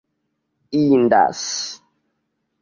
[0.81, 1.43] indas